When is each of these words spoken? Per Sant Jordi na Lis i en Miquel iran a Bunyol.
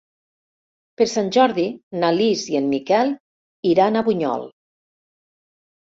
Per 1.01 1.07
Sant 1.11 1.29
Jordi 1.37 1.67
na 2.05 2.11
Lis 2.17 2.47
i 2.55 2.59
en 2.63 2.73
Miquel 2.73 3.15
iran 3.77 3.97
a 3.97 4.07
Bunyol. 4.13 4.53